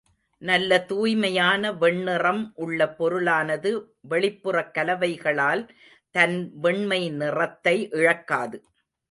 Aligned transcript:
நல்ல 0.41 0.79
தூய்மையான 0.85 1.71
வெண்ணிறம் 1.71 2.51
உள்ள 2.55 2.95
பொருளானது 2.99 3.71
வெளிப்புறக் 4.09 4.73
கலவைகளால் 4.73 5.69
தன் 6.11 6.51
வெண்மை 6.55 7.09
நிறத்தை 7.11 7.89
இழக்காது. 7.91 8.57